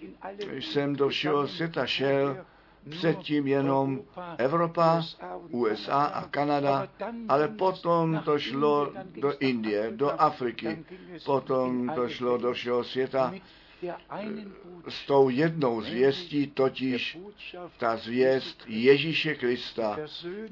jsem 0.60 0.96
do 0.96 1.08
všeho 1.08 1.48
světa 1.48 1.86
šel, 1.86 2.44
předtím 2.90 3.46
jenom 3.46 4.00
Evropa, 4.38 5.02
USA 5.50 6.04
a 6.04 6.28
Kanada, 6.28 6.88
ale 7.28 7.48
potom 7.48 8.22
to 8.24 8.38
šlo 8.38 8.92
do 9.20 9.38
Indie, 9.38 9.90
do 9.90 10.20
Afriky, 10.20 10.84
potom 11.24 11.92
to 11.94 12.08
šlo 12.08 12.38
do 12.38 12.52
všeho 12.52 12.84
světa 12.84 13.34
s 14.88 15.06
tou 15.06 15.28
jednou 15.28 15.80
zvěstí, 15.80 16.46
totiž 16.46 17.18
ta 17.78 17.96
zvěst 17.96 18.62
Ježíše 18.66 19.34
Krista, 19.34 19.98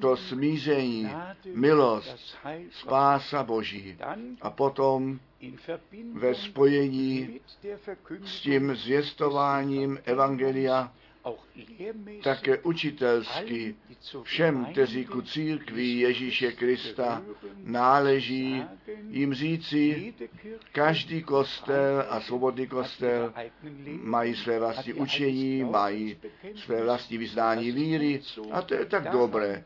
to 0.01 0.17
smíření, 0.17 1.11
milost, 1.55 2.37
spása 2.71 3.43
Boží. 3.43 3.97
A 4.41 4.51
potom 4.51 5.21
ve 6.13 6.35
spojení 6.35 7.41
s 8.25 8.41
tím 8.41 8.77
zvěstováním 8.77 9.99
Evangelia 10.05 10.93
také 12.23 12.59
učitelsky 12.59 13.75
všem, 14.23 14.65
kteří 14.65 15.05
ku 15.05 15.23
církvi 15.23 15.87
Ježíše 15.87 16.53
Krista 16.53 17.23
náleží, 17.65 18.65
jim 19.09 19.35
říci, 19.35 20.15
každý 20.73 21.23
kostel 21.23 22.07
a 22.09 22.21
svobodný 22.21 22.67
kostel 22.67 23.33
mají 24.03 24.35
své 24.35 24.59
vlastní 24.59 24.93
učení, 24.93 25.65
mají 25.65 26.17
své 26.55 26.83
vlastní 26.85 27.19
vyznání 27.19 27.73
víry 27.73 28.21
a 28.53 28.63
to 28.63 28.75
je 28.75 28.85
tak 28.85 29.11
dobré 29.11 29.65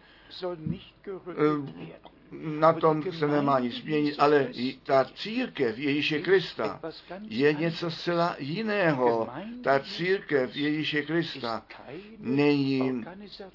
na 2.32 2.72
tom 2.72 3.12
se 3.12 3.26
nemá 3.26 3.58
nic 3.58 3.74
změnit, 3.74 4.14
ale 4.18 4.48
ta 4.82 5.04
církev 5.14 5.78
Ježíše 5.78 6.18
Krista 6.18 6.80
je 7.28 7.52
něco 7.52 7.90
zcela 7.90 8.36
jiného. 8.38 9.28
Ta 9.64 9.80
církev 9.80 10.56
Ježíše 10.56 11.02
Krista 11.02 11.62
není 12.18 13.04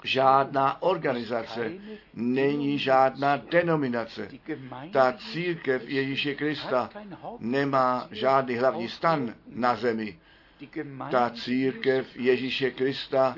žádná 0.02 0.82
organizace, 0.82 1.72
není 2.14 2.78
žádná 2.78 3.36
denominace. 3.36 4.28
Ta 4.92 5.12
církev 5.12 5.88
Ježíše 5.88 6.34
Krista 6.34 6.90
nemá 7.38 8.08
žádný 8.10 8.56
hlavní 8.56 8.88
stan 8.88 9.34
na 9.46 9.76
zemi. 9.76 10.18
Ta 11.10 11.30
církev 11.30 12.16
Ježíše 12.16 12.70
Krista 12.70 13.36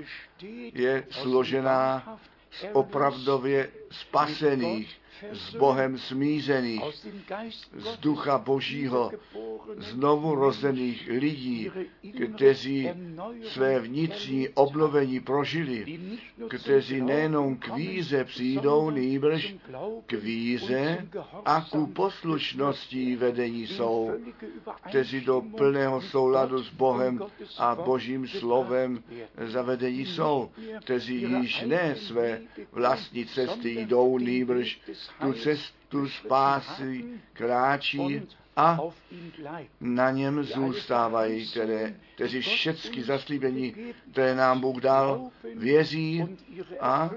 je 0.74 1.04
složená 1.10 2.18
z 2.50 2.66
opravdově 2.72 3.70
spasených, 3.90 5.00
s 5.33 5.57
Bohem 5.57 5.98
smířených, 5.98 6.83
z 7.77 7.96
ducha 7.96 8.38
Božího, 8.38 9.11
znovu 9.77 10.35
rozených 10.35 11.09
lidí, 11.09 11.70
kteří 12.35 12.90
své 13.42 13.81
vnitřní 13.81 14.48
obnovení 14.48 15.20
prožili, 15.20 16.00
kteří 16.48 17.00
nejenom 17.00 17.57
k 17.57 17.74
víze 17.74 18.24
přijdou, 18.24 18.90
nýbrž 18.90 19.55
k 20.07 20.12
víze 20.12 21.07
a 21.44 21.66
ku 21.70 21.87
poslušnosti 21.87 23.16
vedení 23.16 23.66
jsou, 23.66 24.12
kteří 24.88 25.20
do 25.20 25.42
plného 25.57 26.00
souladu 26.00 26.62
s 26.62 26.70
Bohem 26.70 27.20
a 27.59 27.74
Božím 27.74 28.29
slovem 28.29 29.03
zavedení 29.46 30.07
jsou, 30.07 30.50
kteří 30.81 31.22
již 31.22 31.62
ne 31.62 31.96
své 31.96 32.40
vlastní 32.72 33.27
cesty 33.27 33.70
jdou, 33.70 34.18
nýbrž 34.18 34.81
tu 35.20 35.32
cestu 35.32 36.08
spásy 36.08 37.04
kráčí 37.32 38.22
a 38.56 38.78
na 39.80 40.10
něm 40.10 40.44
zůstávají, 40.44 41.50
které, 41.50 41.94
kteří 42.14 42.40
všechny 42.40 43.02
zaslíbení, 43.02 43.74
které 44.12 44.34
nám 44.34 44.60
Bůh 44.60 44.76
dal, 44.80 45.30
věří 45.54 46.24
a 46.80 47.10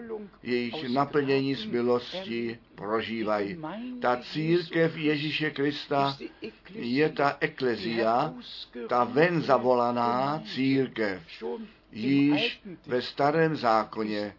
jejich 0.44 0.90
naplnění 0.90 1.56
z 1.56 1.66
milosti 1.66 2.60
prožívají. 2.76 3.58
Ta 4.02 4.18
církev 4.18 4.98
Ježíše 4.98 5.52
Krista 5.52 6.18
je 6.74 7.10
ta 7.10 7.38
eklezia, 7.40 8.34
ta 8.90 9.04
ven 9.04 9.42
zavolaná 9.42 10.44
církev. 10.46 11.22
Již 11.92 12.62
ve 12.88 13.02
starém 13.02 13.56
zákoně 13.56 14.36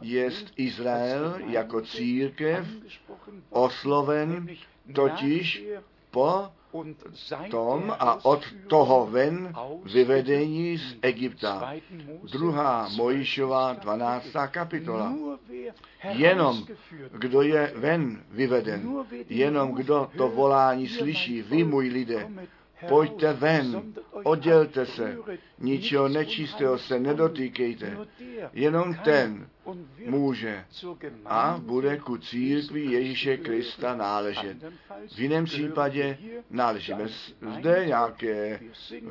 je 0.00 0.30
Izrael 0.56 1.38
jako 1.46 1.80
církev 1.80 2.66
osloven 3.50 4.48
totiž 4.94 5.64
po 6.10 6.48
tom 7.50 7.96
a 7.98 8.24
od 8.24 8.44
toho 8.68 9.06
ven 9.06 9.54
vyvedení 9.84 10.78
z 10.78 10.96
Egypta. 11.02 11.72
Druhá 12.32 12.88
Mojišová 12.96 13.72
12. 13.72 14.26
kapitola. 14.50 15.14
Jenom 16.08 16.66
kdo 17.12 17.42
je 17.42 17.72
ven 17.76 18.24
vyveden, 18.30 19.04
jenom 19.28 19.72
kdo 19.72 20.10
to 20.16 20.28
volání 20.28 20.88
slyší, 20.88 21.42
vy 21.42 21.64
můj 21.64 21.88
lidé, 21.88 22.30
pojďte 22.88 23.32
ven, 23.32 23.94
oddělte 24.12 24.86
se, 24.86 25.16
ničeho 25.58 26.08
nečistého 26.08 26.78
se 26.78 26.98
nedotýkejte, 26.98 27.98
jenom 28.52 28.94
ten 28.94 29.48
může 30.06 30.64
a 31.26 31.60
bude 31.62 31.96
ku 31.96 32.16
církvi 32.16 32.84
Ježíše 32.84 33.36
Krista 33.36 33.96
náležet. 33.96 34.56
V 35.14 35.18
jiném 35.18 35.44
případě 35.44 36.18
náležíme 36.50 37.08
zde 37.58 37.84
nějaké 37.86 38.60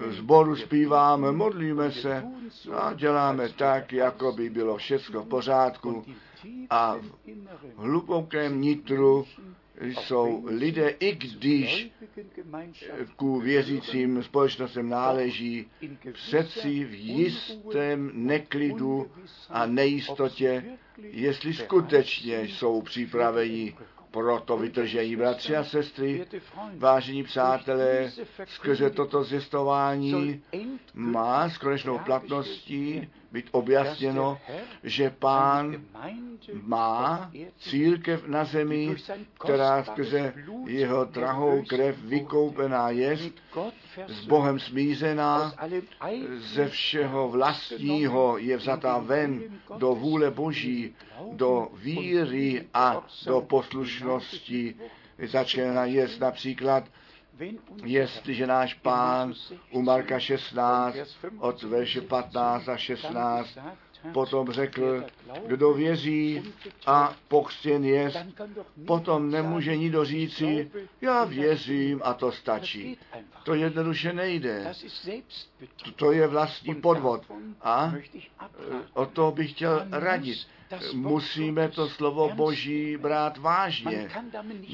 zboru 0.09 0.55
zpíváme, 0.55 1.31
modlíme 1.31 1.91
se 1.91 2.23
a 2.73 2.93
děláme 2.93 3.49
tak, 3.49 3.93
jako 3.93 4.31
by 4.31 4.49
bylo 4.49 4.77
všechno 4.77 5.21
v 5.21 5.27
pořádku 5.27 6.05
a 6.69 6.95
v 6.95 7.77
hlubokém 7.77 8.61
nitru 8.61 9.25
jsou 9.81 10.43
lidé, 10.45 10.89
i 10.89 11.15
když 11.15 11.91
ku 13.15 13.39
věřícím 13.39 14.23
společnostem 14.23 14.89
náleží, 14.89 15.67
přeci 16.13 16.83
v 16.83 16.93
jistém 16.93 18.11
neklidu 18.13 19.11
a 19.49 19.65
nejistotě, 19.65 20.63
jestli 20.97 21.53
skutečně 21.53 22.41
jsou 22.41 22.81
připraveni 22.81 23.75
pro 24.11 24.39
to 24.39 24.57
vytržení. 24.57 25.15
Bratři 25.15 25.55
a 25.55 25.63
sestry, 25.63 26.25
vážení 26.77 27.23
přátelé, 27.23 28.11
skrze 28.45 28.89
toto 28.89 29.23
zjistování 29.23 30.41
má 30.93 31.49
s 31.49 31.57
konečnou 31.57 31.99
platností 31.99 33.09
být 33.33 33.49
objasněno, 33.51 34.37
že 34.83 35.09
pán 35.09 35.81
má 36.61 37.31
církev 37.57 38.27
na 38.27 38.45
zemi, 38.45 38.95
která 39.45 39.83
skrze 39.83 40.33
jeho 40.65 41.05
drahou 41.05 41.63
krev 41.63 41.97
vykoupená 42.03 42.89
je, 42.89 43.17
s 44.07 44.25
Bohem 44.25 44.59
smířená, 44.59 45.53
ze 46.37 46.67
všeho 46.67 47.29
vlastního 47.29 48.37
je 48.37 48.57
vzatá 48.57 48.97
ven 48.97 49.43
do 49.77 49.95
vůle 49.95 50.31
Boží, 50.31 50.95
do 51.31 51.67
víry 51.73 52.67
a 52.73 53.07
do 53.25 53.41
poslušnosti 53.41 54.75
začíná 55.27 55.85
jest. 55.85 56.19
například 56.19 56.83
jestliže 57.83 58.47
náš 58.47 58.73
pán 58.73 59.33
u 59.71 59.81
Marka 59.81 60.19
16 60.19 60.95
od 61.39 61.63
verše 61.63 62.01
15 62.01 62.69
a 62.69 62.77
16 62.77 63.57
potom 64.11 64.51
řekl, 64.51 65.03
kdo 65.47 65.73
věří 65.73 66.53
a 66.85 67.15
pokřtěn 67.27 67.85
je, 67.85 68.11
potom 68.87 69.31
nemůže 69.31 69.77
nikdo 69.77 70.05
říci, 70.05 70.71
já 71.01 71.23
věřím 71.23 72.01
a 72.03 72.13
to 72.13 72.31
stačí. 72.31 72.97
To 73.43 73.53
jednoduše 73.53 74.13
nejde. 74.13 74.73
To 75.95 76.11
je 76.11 76.27
vlastní 76.27 76.75
podvod. 76.75 77.21
A 77.61 77.93
o 78.93 79.05
to 79.05 79.31
bych 79.31 79.51
chtěl 79.51 79.87
radit 79.91 80.37
musíme 80.93 81.69
to 81.69 81.89
slovo 81.89 82.29
Boží 82.35 82.97
brát 82.97 83.37
vážně. 83.37 84.09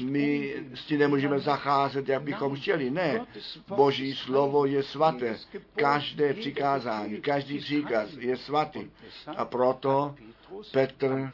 My 0.02 0.54
s 0.74 0.84
tím 0.84 0.98
nemůžeme 0.98 1.38
zacházet, 1.38 2.08
jak 2.08 2.22
bychom 2.22 2.56
chtěli. 2.56 2.90
Ne. 2.90 3.26
Boží 3.68 4.14
slovo 4.14 4.66
je 4.66 4.82
svaté. 4.82 5.36
Každé 5.76 6.34
přikázání, 6.34 7.20
každý 7.20 7.58
příkaz 7.58 8.10
je 8.18 8.36
svatý. 8.36 8.90
A 9.36 9.44
proto 9.44 10.14
Petr 10.72 11.32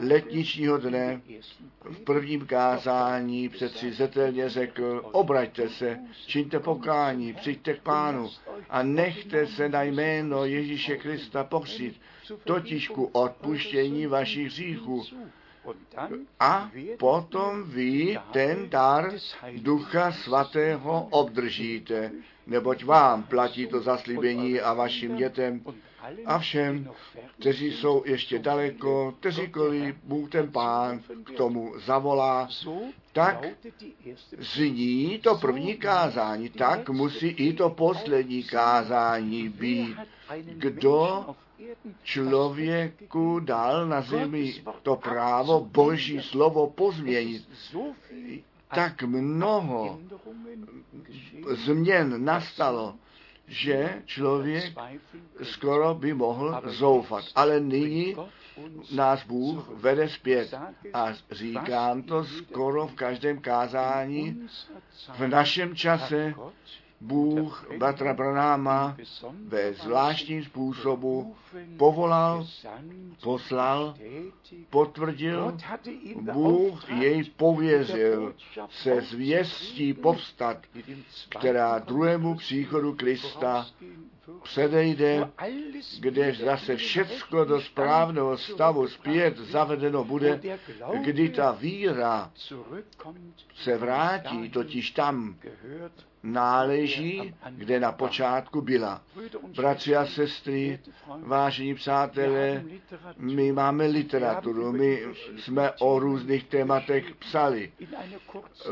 letničního 0.00 0.78
dne 0.78 1.20
v 1.84 2.00
prvním 2.00 2.46
kázání 2.46 3.48
přeci 3.48 3.92
zetelně 3.92 4.48
řekl, 4.48 5.08
obraťte 5.12 5.68
se, 5.68 5.98
čiňte 6.26 6.60
pokání, 6.60 7.32
přijďte 7.32 7.74
k 7.74 7.82
pánu 7.82 8.30
a 8.68 8.82
nechte 8.82 9.46
se 9.46 9.68
na 9.68 9.82
jméno 9.82 10.44
Ježíše 10.44 10.96
Krista 10.96 11.44
pokřít, 11.44 12.00
totiž 12.44 12.88
ku 12.88 13.04
odpuštění 13.04 14.06
vašich 14.06 14.46
hříchů. 14.46 15.04
A 16.40 16.70
potom 16.98 17.62
vy 17.62 18.18
ten 18.32 18.70
dar 18.70 19.12
Ducha 19.56 20.12
Svatého 20.12 21.08
obdržíte, 21.10 22.12
neboť 22.46 22.84
vám 22.84 23.22
platí 23.22 23.66
to 23.66 23.80
zaslíbení 23.80 24.60
a 24.60 24.72
vašim 24.72 25.16
dětem 25.16 25.60
a 26.26 26.38
všem, 26.38 26.90
kteří 27.40 27.72
jsou 27.72 28.02
ještě 28.06 28.38
daleko, 28.38 29.14
kteříkoliv 29.20 29.96
Bůh 30.04 30.30
ten 30.30 30.52
Pán 30.52 31.02
k 31.24 31.30
tomu 31.30 31.74
zavolá, 31.78 32.48
tak 33.12 33.44
zní 34.38 35.18
to 35.18 35.34
první 35.34 35.74
kázání, 35.74 36.48
tak 36.48 36.88
musí 36.88 37.26
i 37.26 37.52
to 37.52 37.70
poslední 37.70 38.44
kázání 38.44 39.48
být. 39.48 39.96
Kdo 40.44 41.26
člověku 42.02 43.40
dal 43.40 43.86
na 43.86 44.00
zemi 44.00 44.62
to 44.82 44.96
právo 44.96 45.64
Boží 45.64 46.22
slovo 46.22 46.70
pozměnit, 46.70 47.48
tak 48.74 49.02
mnoho 49.02 50.00
změn 51.54 52.24
nastalo 52.24 52.94
že 53.48 54.02
člověk 54.04 54.74
skoro 55.42 55.94
by 55.94 56.14
mohl 56.14 56.62
zoufat. 56.64 57.24
Ale 57.34 57.60
nyní 57.60 58.16
nás 58.94 59.24
Bůh 59.26 59.68
vede 59.68 60.08
zpět 60.08 60.54
a 60.92 61.12
říkám 61.30 62.02
to 62.02 62.24
skoro 62.24 62.86
v 62.86 62.94
každém 62.94 63.38
kázání 63.38 64.48
v 65.18 65.28
našem 65.28 65.76
čase 65.76 66.34
Bůh 67.00 67.66
Batra 67.78 68.14
Branáma 68.14 68.96
ve 69.48 69.74
zvláštním 69.74 70.44
způsobu 70.44 71.36
povolal, 71.76 72.46
poslal, 73.22 73.94
potvrdil, 74.70 75.56
Bůh 76.32 76.90
jej 76.90 77.24
pověřil 77.24 78.34
se 78.68 79.00
zvěstí 79.00 79.94
povstat, 79.94 80.58
která 81.28 81.78
druhému 81.78 82.34
příchodu 82.34 82.94
Krista 82.94 83.66
předejde, 84.42 85.30
kde 86.00 86.34
zase 86.34 86.76
všecko 86.76 87.44
do 87.44 87.60
správného 87.60 88.38
stavu 88.38 88.88
zpět 88.88 89.38
zavedeno 89.38 90.04
bude, 90.04 90.40
kdy 91.02 91.28
ta 91.28 91.52
víra 91.52 92.32
se 93.54 93.78
vrátí, 93.78 94.50
totiž 94.50 94.90
tam 94.90 95.36
náleží, 96.22 97.34
kde 97.50 97.80
na 97.80 97.92
počátku 97.92 98.60
byla. 98.60 99.02
Bratři 99.56 99.96
a 99.96 100.06
sestry, 100.06 100.80
vážení 101.18 101.74
přátelé, 101.74 102.64
my 103.16 103.52
máme 103.52 103.86
literaturu, 103.86 104.72
my 104.72 105.02
jsme 105.36 105.72
o 105.72 105.98
různých 105.98 106.44
tématech 106.44 107.14
psali. 107.14 107.72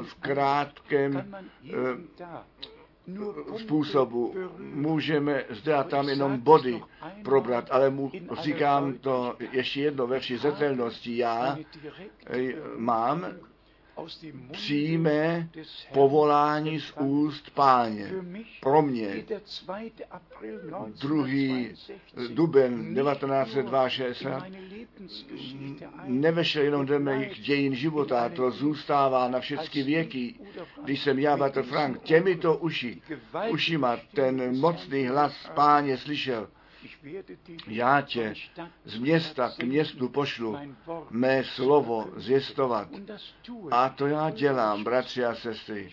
V 0.03 0.15
krátkém 0.15 1.35
způsobu. 3.57 4.35
Můžeme 4.59 5.45
zde 5.51 5.75
a 5.75 5.85
tam 5.85 6.09
jenom 6.09 6.41
body 6.41 6.83
probrat, 7.25 7.69
ale 7.71 7.91
mu, 7.91 8.13
říkám 8.43 8.95
to 8.99 9.37
ještě 9.53 9.81
jedno 9.81 10.07
verši 10.07 10.39
zetelnosti. 10.39 11.17
Já 11.17 11.59
eh, 12.27 12.53
mám 12.77 13.27
přímé 14.53 15.49
povolání 15.93 16.81
z 16.81 16.93
úst 17.01 17.51
páně. 17.51 18.11
Pro 18.61 18.83
mě 18.83 19.25
2. 21.01 21.29
duben 22.29 22.95
1962 22.95 24.47
nevešel 26.05 26.63
jenom 26.63 26.87
do 26.87 27.01
mých 27.01 27.41
dějin 27.41 27.75
života, 27.75 28.29
to 28.29 28.51
zůstává 28.51 29.29
na 29.29 29.41
všechny 29.41 29.83
věky. 29.83 30.35
Když 30.85 31.03
jsem 31.03 31.19
já, 31.19 31.37
Bater 31.37 31.65
Frank, 31.65 32.03
těmito 32.03 32.57
uši, 32.57 33.03
ušima 33.51 33.97
ten 34.15 34.61
mocný 34.61 35.07
hlas 35.07 35.51
páně 35.55 35.97
slyšel, 35.99 36.49
já 37.67 38.01
tě 38.01 38.35
z 38.85 38.99
města 38.99 39.51
k 39.59 39.63
městu 39.63 40.09
pošlu 40.09 40.59
mé 41.11 41.45
slovo 41.45 42.11
zjistovat. 42.17 42.89
A 43.71 43.89
to 43.89 44.07
já 44.07 44.31
dělám, 44.31 44.85
bratři 44.85 45.25
a 45.25 45.35
sestry. 45.35 45.91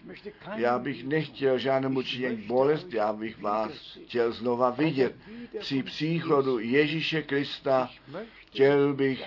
Já 0.56 0.80
bych 0.80 1.04
nechtěl 1.04 1.58
žádnému 1.58 2.04
činit 2.04 2.45
bolest, 2.47 2.93
já 2.93 3.13
bych 3.13 3.41
vás 3.41 3.97
chtěl 4.06 4.32
znova 4.32 4.69
vidět. 4.69 5.15
Při 5.60 5.84
příchodu 5.84 6.60
Ježíše 6.60 7.21
Krista 7.21 7.89
chtěl 8.51 8.93
bych, 8.93 9.23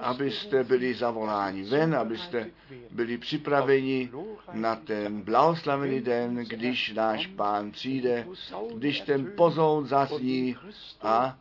abyste 0.00 0.64
byli 0.64 0.94
zavoláni 0.94 1.62
ven, 1.62 1.94
abyste 1.94 2.50
byli 2.90 3.18
připraveni 3.18 4.10
na 4.52 4.76
ten 4.76 5.22
blahoslavený 5.22 6.00
den, 6.00 6.36
když 6.36 6.92
náš 6.92 7.26
pán 7.26 7.70
přijde, 7.70 8.26
když 8.74 9.00
ten 9.00 9.32
pozoun 9.36 9.86
zazní 9.86 10.56
a 11.02 11.38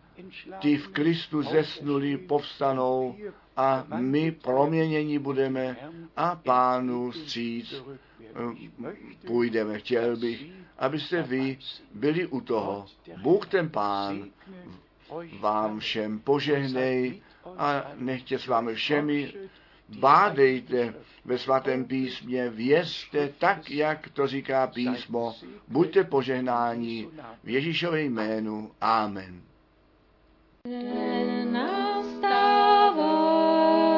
ty 0.62 0.78
v 0.78 0.88
Kristu 0.88 1.44
zesnuli 1.44 2.18
povstanou 2.18 3.16
a 3.58 3.86
my 3.96 4.32
proměnění 4.32 5.20
budeme 5.20 5.78
a 6.18 6.36
pánu 6.36 7.12
stříc 7.12 7.84
eh, 8.22 8.34
půjdeme. 9.28 9.80
Chtěl 9.80 10.18
bych, 10.18 10.46
abyste 10.78 11.22
vy 11.22 11.58
byli 11.94 12.28
u 12.28 12.42
toho. 12.42 12.86
Bůh 13.22 13.48
ten 13.48 13.70
pán 13.70 14.30
vám 15.40 15.80
všem 15.80 16.20
požehnej 16.20 17.22
a 17.58 17.92
nechtě 17.98 18.40
s 18.40 18.48
vámi 18.48 18.76
všemi 18.76 19.34
bádejte 20.00 20.94
ve 21.26 21.38
svatém 21.38 21.86
písmě, 21.86 22.50
věřte 22.50 23.30
tak, 23.38 23.72
jak 23.72 24.10
to 24.10 24.28
říká 24.28 24.68
písmo, 24.68 25.36
buďte 25.68 26.04
požehnáni 26.04 27.08
v 27.44 27.50
Ježíšově 27.50 28.04
jménu. 28.04 28.72
Amen. 28.82 29.42
Nastává 31.52 33.12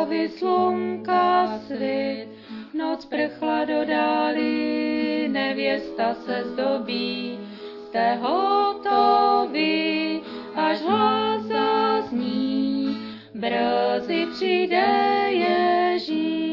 vyslunka 0.06 1.60
svit, 1.68 2.28
noc 2.74 3.06
prchla 3.06 3.66
do 3.66 3.86
dály, 3.86 5.28
nevěsta 5.32 6.14
se 6.14 6.44
zdobí, 6.44 7.40
jste 7.88 8.16
hotoví, 8.16 10.22
až 10.56 10.82
hlas 10.82 11.42
zazní, 11.42 12.98
brzy 13.34 14.28
přijde 14.34 14.86
Ježíš. 15.30 16.44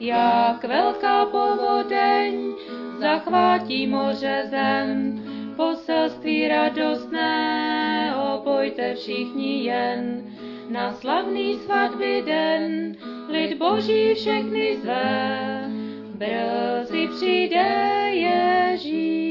Jak 0.00 0.64
velká 0.64 1.26
povodeň 1.26 2.52
zachvátí 2.98 3.86
moře 3.86 4.46
zem, 4.50 5.22
poselství 5.56 6.48
radostné, 6.48 8.14
opojte 8.34 8.94
všichni 8.94 9.64
jen. 9.64 10.24
Na 10.70 10.92
slavný 10.92 11.54
svatby 11.54 12.22
den 12.26 12.96
lid 13.28 13.58
boží 13.58 14.14
všechny 14.14 14.76
zve, 14.76 15.70
brzy 16.14 17.08
přijde 17.16 18.10
Ježíš. 18.10 19.23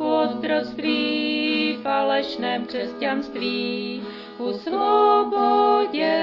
Otroctví, 0.00 1.78
falešném 1.82 2.66
křesťanství, 2.66 4.02
ku 4.36 4.52
svobodě 4.52 6.16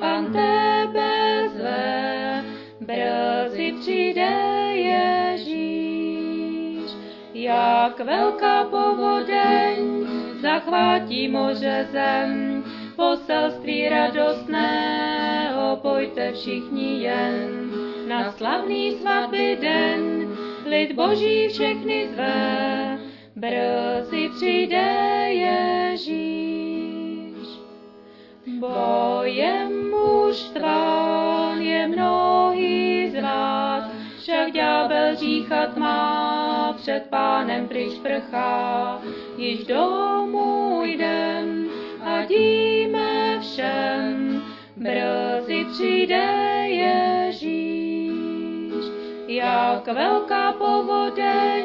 pan 0.00 0.26
tebe 0.26 1.48
zve, 1.48 2.44
brzy 2.80 3.74
přijde 3.80 4.30
Ježíš. 4.72 5.80
Jak 7.34 8.00
velká 8.00 8.64
povodeň 8.64 10.06
zachvátí 10.42 11.28
moře 11.28 11.88
zem, 11.92 12.64
poselství 12.96 13.88
radostné, 13.88 14.70
opojte 15.72 16.32
všichni 16.32 17.02
jen. 17.02 17.70
Na 18.08 18.32
slavný 18.32 18.92
svatby 18.92 19.58
den 19.60 20.30
lid 20.70 20.92
boží 20.92 21.48
všechny 21.48 22.08
zve, 22.12 22.98
brzy 23.36 24.30
přijde 24.36 24.86
Ježíš. 25.28 26.58
Bojem 28.58 29.90
mužstván 29.90 31.60
je 31.60 31.88
mnohý 31.88 33.10
z 33.10 33.22
vás, 33.22 33.84
však 34.18 34.52
ďábel 34.52 35.16
říchat 35.16 35.76
má, 35.76 36.72
před 36.76 37.06
pánem 37.10 37.68
pryč 37.68 37.98
prchá, 38.02 39.00
již 39.36 39.64
domů 39.64 40.82
jdem 40.84 41.68
a 42.04 42.24
díme 42.24 43.40
všem, 43.40 44.42
brzy 44.76 45.66
přijde 45.72 46.24
Ježíš. 46.66 47.69
Jak 49.30 49.86
velká 49.86 50.52
povodeň 50.52 51.64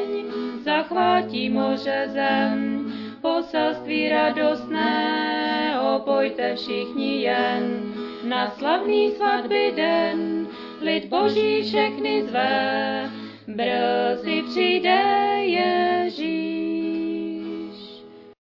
zachvátí 0.63 1.49
moře 1.49 2.10
zem, 2.13 2.93
poselství 3.21 4.10
radostné, 4.10 5.80
opojte 5.95 6.56
všichni 6.56 7.21
jen. 7.21 7.93
Na 8.23 8.51
slavný 8.51 9.12
svatby 9.12 9.73
den 9.75 10.47
lid 10.82 11.06
boží 11.06 11.63
všechny 11.63 12.23
zve, 12.23 13.10
brzy 13.47 14.43
přijde 14.49 15.01